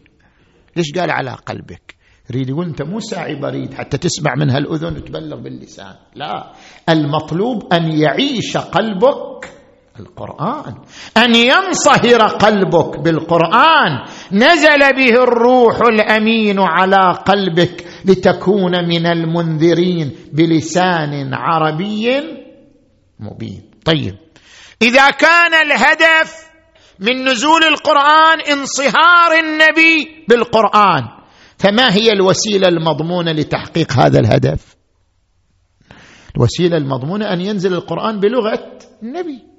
[0.77, 1.95] ليش قال على قلبك؟
[2.31, 5.95] يريد يقول أنت مو ساعي بريد حتى تسمع منها الاذن وتبلغ باللسان.
[6.15, 6.53] لا.
[6.89, 9.62] المطلوب أن يعيش قلبك
[10.01, 10.75] القرآن.
[11.17, 14.05] أن ينصهر قلبك بالقرآن.
[14.33, 22.21] نزل به الروح الأمين على قلبك لتكون من المنذرين بلسان عربي
[23.21, 23.63] مبين.
[23.85, 24.15] طيب.
[24.83, 26.53] إذا كان الهدف
[26.99, 31.03] من نزول القرآن انصهار النبي بالقرآن
[31.59, 34.77] فما هي الوسيلة المضمونة لتحقيق هذا الهدف؟
[36.37, 39.52] الوسيلة المضمونة أن ينزل القرآن بلغة النبي.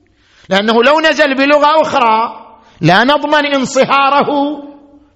[0.49, 2.43] لأنه لو نزل بلغة أخرى
[2.81, 4.29] لا نضمن انصهاره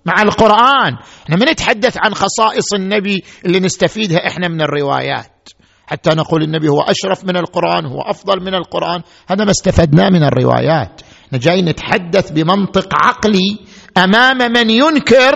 [0.06, 0.98] مع القرآن.
[1.24, 5.50] إحنا ما نتحدث عن خصائص النبي اللي نستفيدها إحنا من الروايات.
[5.88, 9.02] حتى نقول النبي هو أشرف من القرآن هو أفضل من القرآن.
[9.30, 11.02] هذا ما استفدناه من الروايات.
[11.28, 13.60] إحنا جاي نتحدث بمنطق عقلي
[13.98, 15.36] أمام من ينكر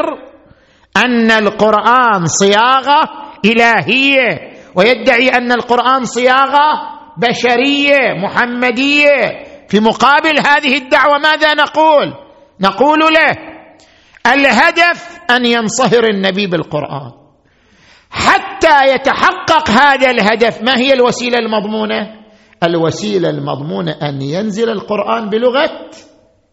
[0.97, 3.01] أن القرآن صياغة
[3.45, 9.50] إلهية ويدعي أن القرآن صياغة بشرية محمدية.
[9.71, 12.13] في مقابل هذه الدعوة ماذا نقول؟
[12.61, 13.31] نقول له
[14.33, 17.11] الهدف أن ينصهر النبي بالقرآن.
[18.09, 22.07] حتى يتحقق هذا الهدف ما هي الوسيلة المضمونة؟
[22.63, 25.89] الوسيلة المضمونة أن ينزل القرآن بلغة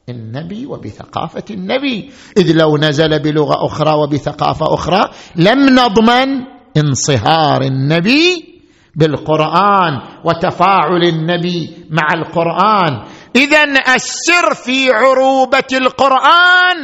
[0.09, 2.11] النبي وبثقافة النبي.
[2.37, 6.29] إذ لو نزل بلغة أخرى وبثقافة أخرى لم نضمن
[6.77, 8.58] انصهار النبي
[8.99, 13.05] بالقرآن وتفاعل النبي مع القرآن.
[13.37, 16.77] اذا السر في عروبة القرآن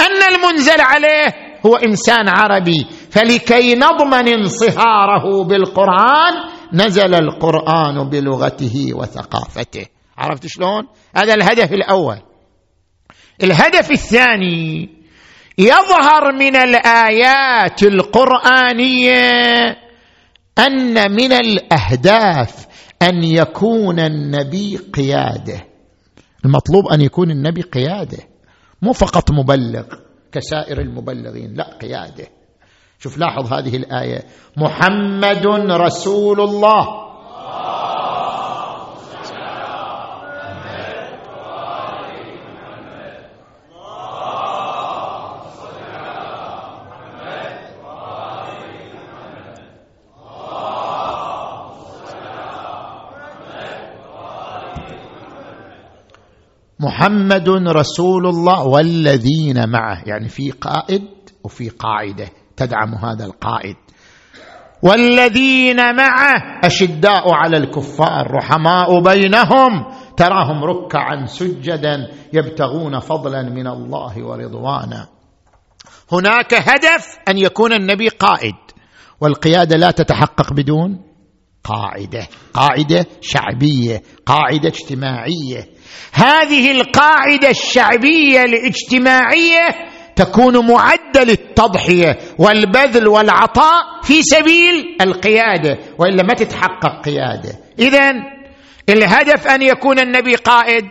[0.00, 1.34] أن المنزل عليه
[1.66, 6.32] هو إنسان عربي فلكي نضمن انصهاره بالقرآن
[6.72, 9.86] نزل القرآن بلغته وثقافته.
[10.18, 12.18] عرفت شلون؟ هذا الهدف الأول.
[13.42, 14.88] الهدف الثاني
[15.58, 19.20] يظهر من الآيات القرآنية
[20.58, 22.66] أن من الأهداف
[23.02, 25.64] أن يكون النبي قيادة.
[26.44, 28.18] المطلوب أن يكون النبي قيادة
[28.82, 29.84] مو فقط مبلغ
[30.32, 32.28] كسائر المبلغين لا قيادة.
[32.98, 34.24] شوف لاحظ هذه الآية.
[34.56, 37.05] محمد رسول الله.
[56.80, 60.02] محمد رسول الله والذين معه.
[60.06, 61.02] يعني في قائد
[61.44, 63.76] وفي قاعدة تدعم هذا القائد.
[64.82, 69.86] والذين معه أشداء على الكفار رحماء بينهم.
[70.16, 75.08] تراهم ركعا سجدا يبتغون فضلا من الله ورضوانا.
[76.12, 78.54] هناك هدف أن يكون النبي قائد.
[79.20, 81.02] والقيادة لا تتحقق بدون
[81.64, 82.26] قاعدة.
[82.54, 85.75] قاعدة شعبية قاعدة اجتماعية.
[86.12, 89.68] هذه القاعدة الشعبية الاجتماعية
[90.16, 97.52] تكون معدة للتضحية والبذل والعطاء في سبيل القيادة وإلا ما تتحقق قيادة.
[97.78, 98.12] اذا
[98.88, 100.84] الهدف أن يكون النبي قائد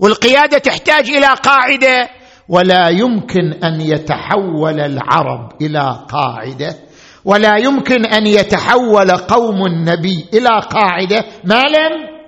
[0.00, 2.08] والقيادة تحتاج إلى قاعدة
[2.48, 6.76] ولا يمكن أن يتحول العرب إلى قاعدة
[7.24, 11.24] ولا يمكن أن يتحول قوم النبي إلى قاعدة.
[11.44, 12.21] ما لم؟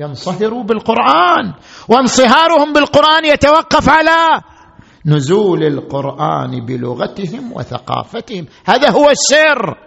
[0.00, 1.54] ينصهروا بالقرآن
[1.88, 4.42] وانصهارهم بالقرآن يتوقف على
[5.06, 8.46] نزول القرآن بلغتهم وثقافتهم.
[8.66, 9.78] هذا هو السر.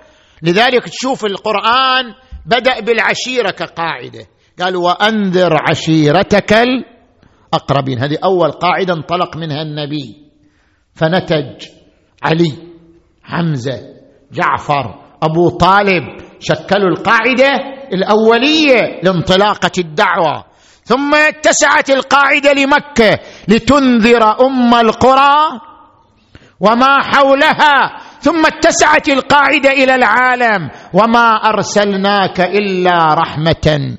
[0.41, 2.05] لذلك تشوف القرآن
[2.45, 4.25] بدأ بالعشيرة كقاعدة.
[4.59, 7.99] قال وأنذر عشيرتك الأقربين.
[7.99, 10.29] هذه أول قاعدة انطلق منها النبي.
[10.93, 11.65] فنتج
[12.23, 12.53] علي
[13.23, 13.79] حمزة
[14.31, 16.03] جعفر أبو طالب
[16.39, 20.45] شكلوا القاعدة الأولية لانطلاقة الدعوة.
[20.85, 25.35] ثم اتسعت القاعدة لمكة لتنذر أم القرى
[26.59, 27.97] وما حولها.
[28.21, 33.97] ثم اتسعت القاعدة إلى العالم وما أرسلناك إلا رحمة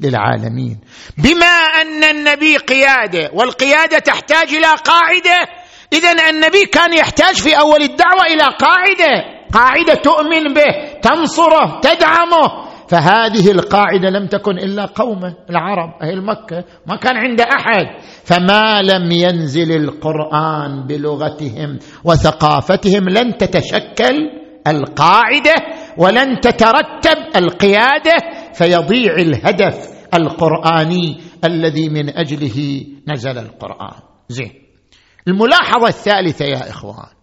[0.00, 0.80] للعالمين.
[1.18, 5.48] بما أن النبي قيادة والقيادة تحتاج إلى قاعدة
[5.92, 9.36] اذا النبي كان يحتاج في أول الدعوة إلى قاعدة.
[9.52, 16.96] قاعدة تؤمن به تنصره تدعمه فهذه القاعدة لم تكن إلا قومه العرب أهل مكة ما
[16.96, 17.86] كان عند أحد.
[18.24, 24.30] فما لم ينزل القرآن بلغتهم وثقافتهم لن تتشكل
[24.66, 25.54] القاعدة
[25.98, 28.12] ولن تترتب القيادة
[28.54, 34.00] فيضيع الهدف القرآني الذي من أجله نزل القرآن.
[34.28, 34.52] زين.
[35.28, 37.15] الملاحظة الثالثة يا إخوان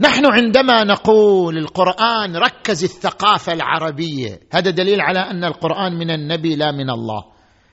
[0.00, 6.72] نحن عندما نقول القرآن ركز الثقافة العربية هذا دليل على أن القرآن من النبي لا
[6.72, 7.24] من الله.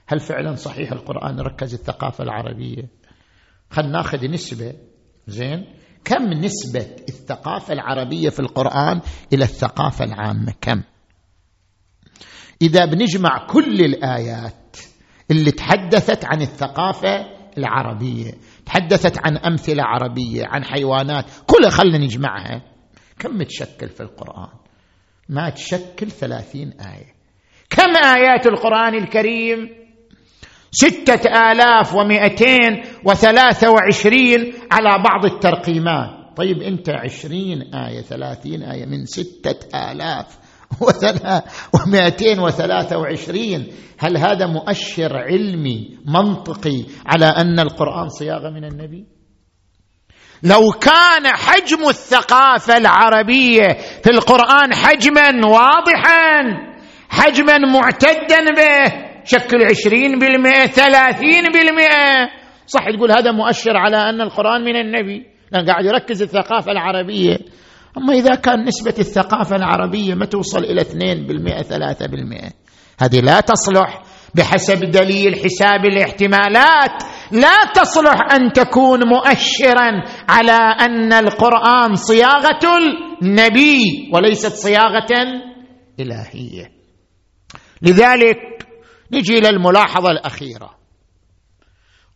[0.08, 2.90] هل فعلا صحيح القرآن ركز الثقافة العربية؟
[3.70, 4.74] خلينا ناخذ نسبة.
[5.28, 5.66] زين؟
[6.06, 9.02] كم نسبة الثقافة العربية في القرآن
[9.34, 10.84] إلى الثقافة العامة؟ كم؟
[12.62, 14.78] إذا بنجمع كل الآيات
[15.32, 17.26] اللي تحدثت عن الثقافة
[17.58, 18.32] العربية
[18.66, 21.26] تحدثت عن أمثلة عربية عن حيوانات.
[21.48, 22.62] كلها خلنا نجمعها.
[23.20, 24.50] كم تشكل في القرآن؟
[25.30, 27.14] ما تشكل ثلاثين آية.
[27.70, 29.70] كم آيات القرآن الكريم؟
[30.72, 36.38] ستة آلاف ومئتين وثلاثة وعشرين على بعض الترقيمات.
[36.38, 40.43] طيب أنت عشرين آية ثلاثين آية من ستة آلاف.
[41.76, 43.68] ومائتين وثلاثة وعشرين.
[44.00, 49.06] هل هذا مؤشر علمي منطقي على أن القرآن صياغة من النبي؟
[50.44, 53.68] لو كان حجم الثقافة العربية
[54.04, 56.44] في القرآن حجما واضحا
[57.10, 62.30] حجما معتدا به شكل عشرين بالمئة ثلاثين بالمئة.
[62.66, 65.26] صح تقول هذا مؤشر على أن القرآن من النبي.
[65.52, 67.38] لأن قاعد يركز الثقافة العربية.
[67.98, 70.86] أما إذا كان نسبة الثقافة العربية ما توصل إلى 2%
[71.64, 72.54] 3%
[73.00, 74.04] هذه لا تصلح
[74.36, 77.04] بحسب دليل حساب الاحتمالات.
[77.32, 82.60] لا تصلح أن تكون مؤشرا على أن القرآن صياغة
[83.22, 85.42] النبي وليست صياغة
[86.00, 86.72] إلهية.
[87.82, 88.38] لذلك
[89.12, 90.70] نجي إلى الملاحظة الأخيرة.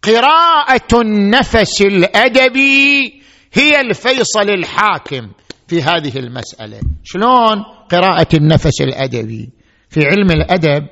[0.03, 3.21] قراءة النفس الأدبي
[3.53, 5.29] هي الفيصل الحاكم
[5.67, 6.79] في هذه المسألة.
[7.03, 9.49] شلون قراءة النفس الأدبي؟
[9.89, 10.87] في علم الأدب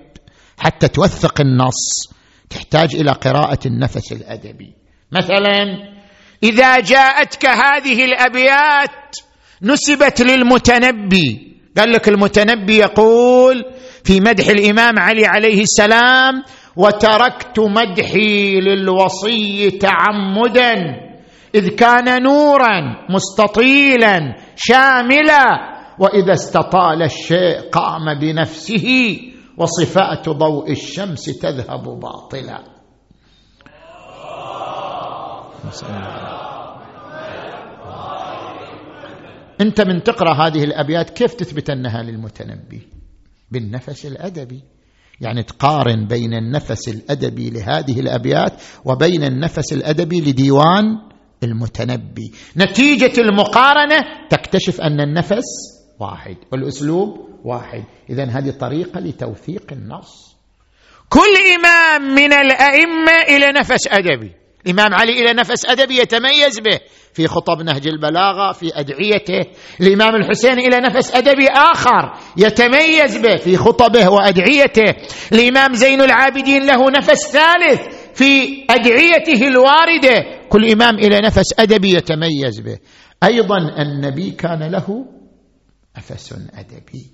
[0.57, 2.13] حتى توثق النص
[2.49, 4.73] تحتاج إلى قراءة النفس الأدبي.
[5.11, 5.63] مثلا
[6.43, 9.15] إذا جاءتك هذه الأبيات
[9.61, 11.55] نسبت للمتنبي.
[11.77, 13.63] قال لك المتنبي يقول
[14.03, 16.43] في مدح الإمام علي عليه السلام
[16.76, 21.05] وتركت مدحي للوصي تعمدا
[21.56, 29.18] إذ كان نورا مستطيلا شاملا وإذا استطال الشيء قام بنفسه
[29.58, 32.64] وصفات ضوء الشمس تذهب باطلا.
[39.62, 42.88] أنت من تقرأ هذه الأبيات كيف تثبت أنها للمتنبي؟
[43.51, 44.64] بالنفس الأدبي.
[45.22, 48.53] يعني تقارن بين النفس الأدبي لهذه الأبيات
[48.86, 51.14] وبين النفس الأدبي لديوان
[51.45, 52.31] المتنبي.
[52.57, 53.97] نتيجة المقارنة
[54.29, 55.45] تكتشف أن النفس
[55.99, 57.09] واحد والأسلوب
[57.43, 57.83] واحد.
[58.09, 60.35] اذا هذه طريقة لتوثيق النص.
[61.09, 64.31] كل إمام من الأئمة إلى نفس أدبي.
[64.65, 66.79] الإمام علي إلى نفس أدبي يتميز به
[67.13, 69.49] في خطب نهج البلاغة في أدعيته.
[69.81, 74.95] الإمام الحسين إلى نفس أدبي آخر يتميز به في خطبه وأدعيته.
[75.31, 77.94] الإمام زين العابدين له نفس ثالث.
[78.16, 80.47] في أدعيته الواردة.
[80.49, 82.78] كل إمام إلى نفس أدبي يتميز به.
[83.24, 85.05] أيضا النبي كان له
[85.97, 87.11] نفس أدبي.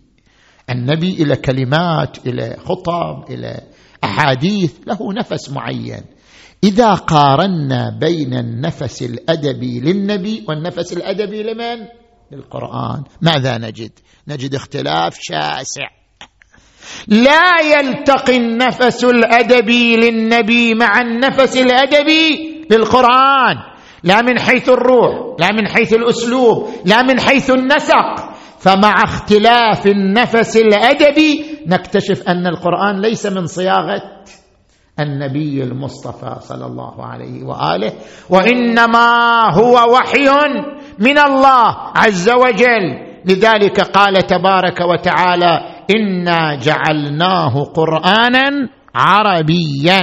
[0.69, 3.61] النبي إلى كلمات إلى خطب إلى
[4.03, 6.03] أحاديث له نفس معين.
[6.63, 11.87] إذا قارنا بين النفس الأدبي للنبي والنفس الأدبي لمن؟
[12.31, 13.03] للقرآن.
[13.21, 13.91] ماذا نجد؟
[14.27, 16.00] نجد اختلاف شاسع.
[17.07, 23.55] لا يلتقي النفس الادبي للنبي مع النفس الادبي للقرآن.
[24.03, 28.31] لا من حيث الروح لا من حيث الأسلوب لا من حيث النسق.
[28.59, 34.01] فمع اختلاف النفس الادبي نكتشف أن القرآن ليس من صياغة
[34.99, 37.91] النبي المصطفى صلى الله عليه وآله
[38.29, 40.29] وإنما هو وحي
[40.99, 43.11] من الله عز وجل.
[43.25, 50.01] لذلك قال تبارك وتعالى انا جعلناه قرانا عربيا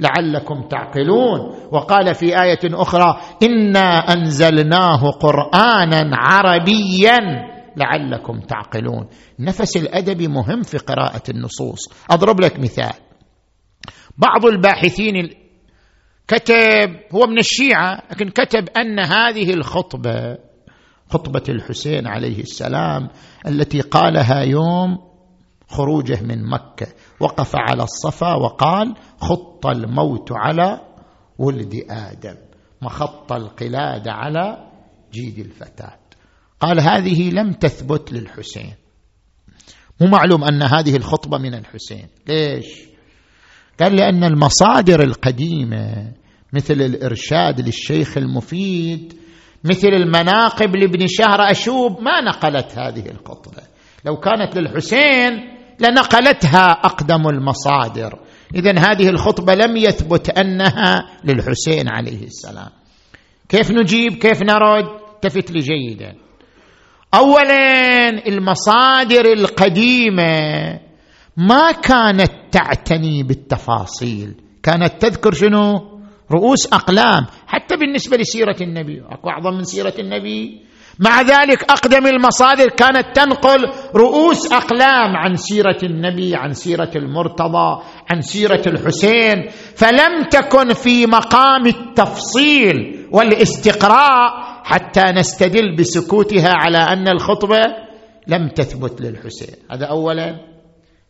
[0.00, 1.40] لعلكم تعقلون
[1.72, 7.18] وقال في إيه أخرى انا انزلناه قرانا عربيا
[7.76, 9.08] لعلكم تعقلون
[9.38, 11.78] نفس الادب مهم في قراءة النصوص.
[12.10, 12.92] أضرب لك مثال.
[14.18, 15.30] بعض الباحثين
[16.28, 20.38] كتب هو من الشيعة لكن كتب أن هذه الخطبة
[21.10, 23.08] خطبة الحسين عليه السلام
[23.46, 25.07] التي قالها يوم
[25.68, 26.86] خروجه من مكة.
[27.20, 30.80] وقف على الصفا وقال خط الموت على
[31.38, 32.36] ولد آدم.
[32.82, 34.70] مخط القلاد على
[35.12, 35.98] جيد الفتاة.
[36.60, 38.74] قال هذه لم تثبت للحسين.
[40.00, 42.06] مو معلوم أن هذه الخطبة من الحسين.
[42.28, 42.88] ليش؟
[43.80, 46.12] قال لأن المصادر القديمة
[46.52, 49.14] مثل الإرشاد للشيخ المفيد
[49.64, 53.62] مثل المناقب لابن شهر أشوب ما نقلت هذه الخطبة.
[54.04, 58.18] لو كانت للحسين لنقلتها أقدم المصادر.
[58.54, 62.70] إذا هذه الخطبة لم يثبت أنها للحسين عليه السلام.
[63.48, 66.14] كيف نجيب؟ كيف نرد؟ التفت لي جيدا.
[67.14, 70.80] اولا المصادر القديمة
[71.36, 74.34] ما كانت تعتني بالتفاصيل.
[74.62, 75.98] كانت تذكر شنو؟
[76.32, 77.26] رؤوس أقلام.
[77.46, 79.02] حتى بالنسبة لسيرة النبي.
[79.10, 80.67] أكو أعظم من سيرة النبي؟
[80.98, 88.20] مع ذلك أقدم المصادر كانت تنقل رؤوس أقلام عن سيرة النبي عن سيرة المرتضى عن
[88.20, 97.58] سيرة الحسين فلم تكن في مقام التفصيل والاستقراء حتى نستدل بسكوتها على أن الخطبة
[98.26, 99.54] لم تثبت للحسين.
[99.70, 100.40] هذا اولا.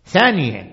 [0.05, 0.71] ثانيا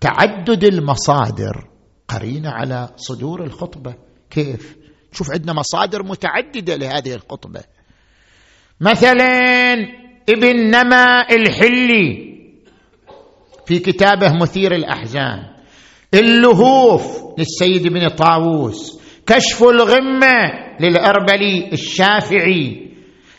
[0.00, 1.68] تعدد المصادر
[2.08, 3.94] قرينة على صدور الخطبة.
[4.30, 4.76] كيف؟
[5.12, 7.60] شوف عندنا مصادر متعددة لهذه الخطبة.
[8.80, 9.74] مثلا
[10.28, 12.30] ابن نما الحلي
[13.66, 15.38] في كتابه مثير الأحزان.
[16.14, 19.00] اللهوف للسيد بن طاووس.
[19.26, 22.90] كشف الغمة للأربلي الشافعي.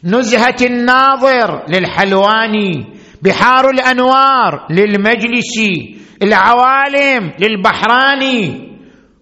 [0.04, 2.86] نزهة الناظر للحلواني.
[3.22, 5.96] بحار الأنوار للمجلسي.
[6.24, 8.71] العوالم للبحراني.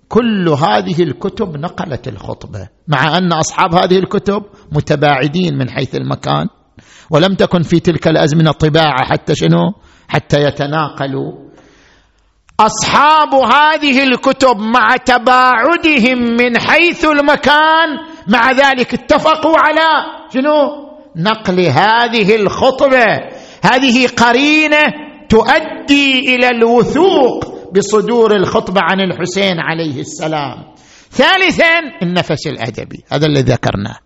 [0.09, 6.47] كل هذه الكتب نقلت الخطبة مع أن أصحاب هذه الكتب متباعدين من حيث المكان
[7.09, 9.73] ولم تكن في تلك الأزمنة طباعة حتى شنو؟
[10.07, 11.31] حتى يتناقلوا.
[12.59, 17.89] أصحاب هذه الكتب مع تباعدهم من حيث المكان
[18.27, 23.05] مع ذلك اتفقوا على شنو؟ نقل هذه الخطبة.
[23.63, 24.83] هذه قرينة
[25.29, 30.73] تؤدي إلى الوثوق بصدور الخطبة عن الحسين عليه السلام.
[31.09, 33.03] ثالثا النفس الأدبي.
[33.11, 33.97] هذا الذي ذكرناه.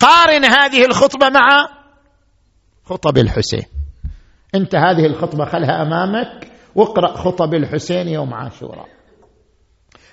[0.00, 1.68] قارن هذه الخطبة مع
[2.84, 3.64] خطب الحسين.
[4.54, 8.88] أنت هذه الخطبة خلها أمامك واقرأ خطب الحسين يوم عاشوراء.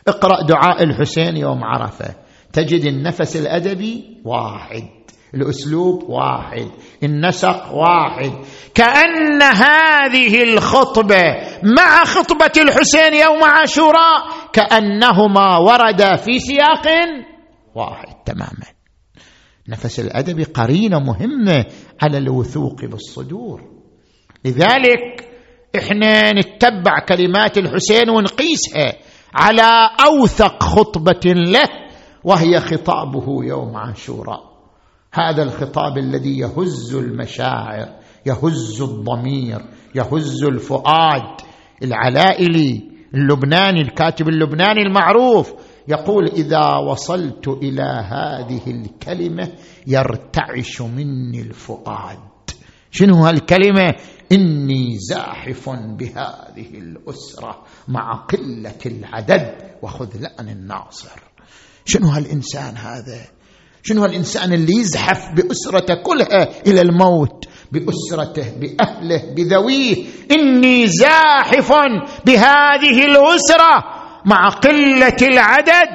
[0.07, 2.15] اقرأ دعاء الحسين يوم عرفة.
[2.53, 5.04] تجد النفس الأدبي واحد.
[5.35, 6.67] الأسلوب واحد
[7.03, 8.31] النسق واحد.
[8.75, 11.23] كأن هذه الخطبة
[11.77, 16.87] مع خطبة الحسين يوم عاشوراء كأنهما وردا في سياق
[17.75, 18.75] واحد تماما.
[19.69, 21.65] نفس الأدب قرينة مهمة
[22.01, 23.61] على الوثوق بالصدور.
[24.45, 25.29] لذلك
[25.77, 28.93] إحنا نتبع كلمات الحسين ونقيسها
[29.33, 31.69] على أوثق خطبة له
[32.23, 34.54] وهي خطابه يوم عاشوراء.
[35.15, 39.61] هذا الخطاب الذي يهز المشاعر يهز الضمير
[39.95, 41.41] يهز الفؤاد.
[41.83, 45.53] العلائلي اللبناني الكاتب اللبناني المعروف
[45.87, 49.51] يقول إذا وصلت إلى هذه الكلمة
[49.87, 52.19] يرتعش مني الفؤاد.
[52.91, 53.95] شنو هالكلمة؟
[54.31, 61.19] إني زاحف بهذه الأسرة مع قلة العدد وخذلان الناصر.
[61.85, 63.21] شنو هالإنسان هذا؟
[63.87, 70.05] شنو هالإنسان اللي يزحف بأسرته كلها إلى الموت؟ بأسرته بأهله بذويه.
[70.31, 71.73] إني زاحف
[72.25, 73.83] بهذه الأسرة
[74.25, 75.89] مع قلة العدد.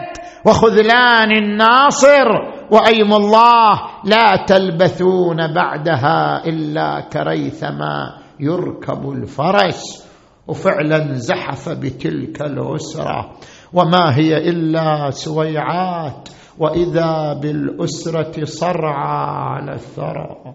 [0.47, 2.27] وخذلان الناصر.
[2.71, 10.05] وأيم الله لا تلبثون بعدها إلا كريثما يركب الفرس.
[10.49, 13.37] وفعلا زحف بتلك الأسرة.
[13.73, 16.29] وما هي إلا سويعات.
[16.59, 19.25] وإذا بالأسرة صرعى
[19.55, 20.55] على الثرى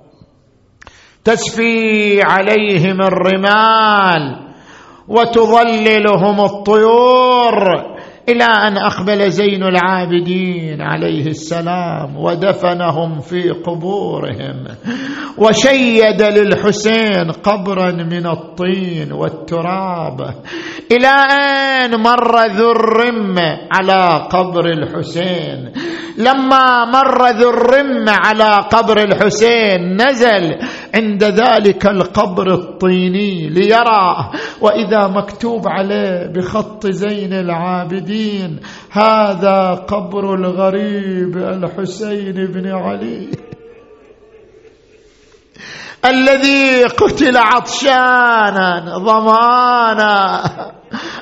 [1.24, 4.46] تسفي عليهم الرمال
[5.08, 7.95] وتظللهم الطيور.
[8.30, 14.66] إلى أن أقبل زين العابدين عليه السلام ودفنهم في قبورهم
[15.38, 20.22] وشيد للحسين قبرا من الطين والتراب
[20.92, 25.72] إلى أن مر ذو الرمه على قبر الحسين.
[26.18, 30.56] لما مر ذو الرمه على قبر الحسين نزل
[30.96, 34.32] عند ذلك القبر الطيني ليرى
[34.62, 38.60] وإذا مكتوب عليه بخط زين العابدين
[38.92, 43.28] هذا قبر الغريب الحسين بن علي.
[46.06, 50.44] الذي قتل عطشانا ضمانا.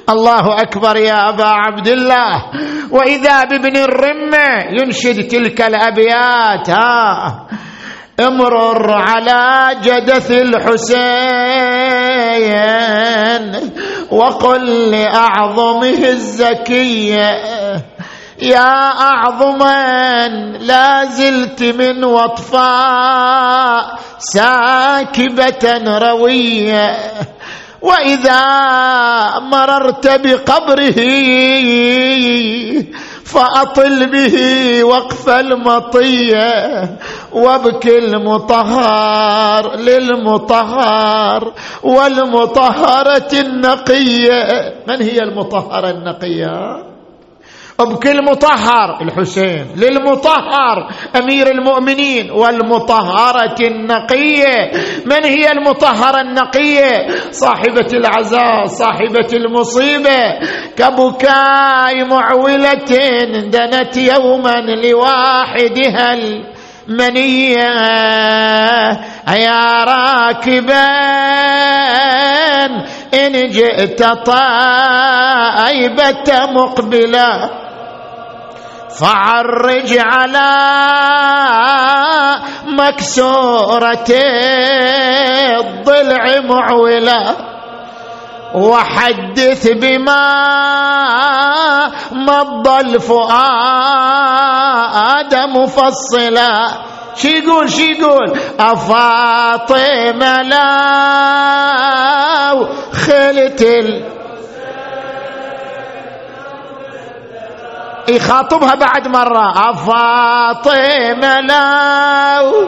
[0.10, 2.44] الله أكبر يا أبا عبد الله.
[2.92, 4.48] وإذا بابن الرمة
[4.82, 7.48] ينشد تلك الأبيات ها.
[8.20, 11.14] امرر على جدث الحسين
[14.12, 17.42] وقل لأعظمه الزكية
[18.42, 20.28] يا اعظما
[20.60, 26.98] لا زلت من وطفاء ساكبة روية
[27.82, 28.44] وإذا
[29.40, 31.00] مررت بقبره
[33.26, 34.38] فأطل به
[34.84, 36.98] وقف المطية
[37.32, 41.54] وابكي المطهر للمطهر
[41.84, 44.74] والمطهرة النقية.
[44.88, 46.93] من هي المطهرة النقية؟
[47.84, 49.02] بكل مطهر.
[49.02, 49.66] الحسين.
[49.76, 50.88] للمطهر.
[51.16, 54.72] أمير المؤمنين والمطهرة النقية.
[55.06, 60.40] من هي المطهرة النقية؟ صاحبة العزاء صاحبة المصيبة.
[60.78, 62.74] كبكاء معولة
[63.50, 66.16] دنت يوما لواحدها
[66.88, 67.74] منية
[69.30, 70.94] يا راكبا
[73.14, 75.14] إن جئت طائبة
[76.52, 77.63] مقبلة.
[79.00, 80.54] فعرج على
[82.68, 84.10] مكسورة
[85.60, 87.36] الضلع معولا
[88.54, 90.24] وحدث بما
[92.12, 93.34] مضى الفؤاد
[95.36, 96.70] مفصلا.
[97.16, 100.74] شي يقول شي يقول أفاطمة لا
[102.94, 103.62] خلت
[108.10, 109.70] يخاطبها بعد مرة.
[109.70, 112.68] أفاطمة لو.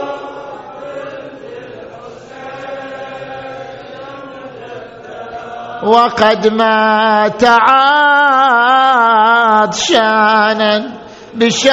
[5.84, 8.16] وقد مات عاد
[9.74, 10.92] شانا
[11.34, 11.66] بشات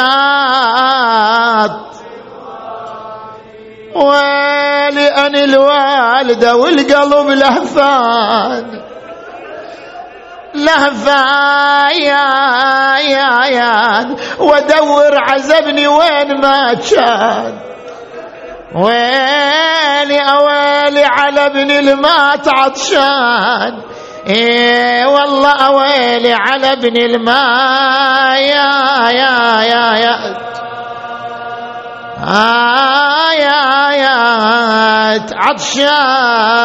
[3.95, 8.92] ولأن الوالدة والقلب لهفان.
[10.55, 12.29] لهفا يا
[12.99, 14.01] يا يا
[14.39, 17.59] ودور عزبني وين ما كان.
[18.75, 23.83] ويلي أويلي على ابن المات عطشان.
[24.27, 30.19] إيه والله أويلي على ابن الماء يا يا يا يا
[33.33, 34.17] يا يا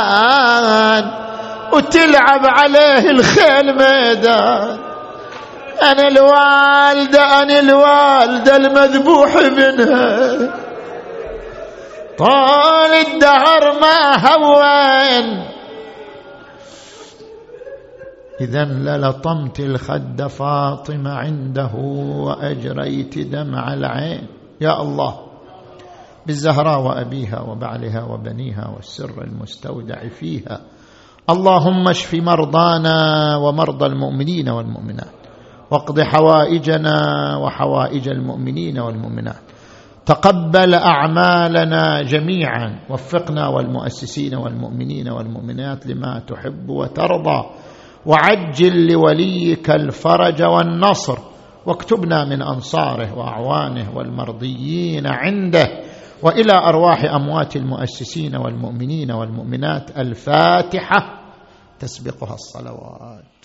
[0.08, 1.27] عطشان
[1.74, 4.78] وتلعب عليه الخيل ميدان.
[5.82, 10.38] أنا الوالدة أنا الوالدة المذبوح منها
[12.18, 15.48] طال الدهر ما هون.
[18.42, 21.72] إذا للطمت الخد فاطمة عنده
[22.18, 24.28] وأجريت دمع العين.
[24.62, 25.28] يا الله
[26.26, 30.62] بالزهراء وأبيها وبعلها وبنيها والسر المستودع فيها.
[31.30, 35.14] اللهم اشف مرضانا ومرضى المؤمنين والمؤمنات
[35.72, 36.98] واقض حوائجنا
[37.38, 39.42] وحوائج المؤمنين والمؤمنات
[40.06, 47.46] تقبل أعمالنا جميعا وفقنا والمؤسسين والمؤمنين والمؤمنات لما تحب وترضى
[48.06, 51.18] وعجل لوليك الفرج والنصر
[51.66, 55.68] واكتبنا من أنصاره وأعوانه والمرضيين عنده
[56.24, 61.17] وإلى أرواح أموات المؤسسين والمؤمنين والمؤمنات الفاتحة.
[61.80, 63.37] تسبقها الصلوات.